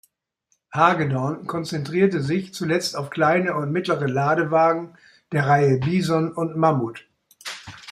Hagedorn 0.73 1.45
konzentrierte 1.45 2.23
sich 2.23 2.55
zuletzt 2.55 2.95
auf 2.95 3.11
kleine 3.11 3.53
und 3.55 3.71
mittlere 3.71 4.07
Ladewagen 4.07 4.97
der 5.31 5.45
Reihe 5.45 5.77
"Bison" 5.79 6.31
und 6.33 6.57
"Mammut". 6.57 7.07